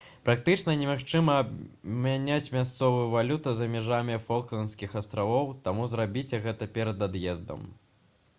[0.27, 7.63] практычна немагчыма абмяняць мясцовую валюту за межамі фалклендскіх астравоў таму зрабіце гэта перад ад'ездам